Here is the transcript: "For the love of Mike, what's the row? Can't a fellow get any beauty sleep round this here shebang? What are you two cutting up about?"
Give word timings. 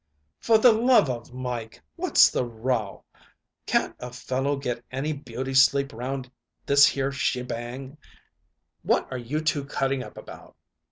"For 0.39 0.57
the 0.57 0.71
love 0.71 1.11
of 1.11 1.31
Mike, 1.31 1.79
what's 1.95 2.31
the 2.31 2.43
row? 2.43 3.05
Can't 3.67 3.95
a 3.99 4.11
fellow 4.11 4.55
get 4.55 4.83
any 4.91 5.13
beauty 5.13 5.53
sleep 5.53 5.93
round 5.93 6.31
this 6.65 6.87
here 6.87 7.11
shebang? 7.11 7.99
What 8.81 9.07
are 9.11 9.19
you 9.19 9.41
two 9.41 9.63
cutting 9.63 10.01
up 10.01 10.17
about?" 10.17 10.55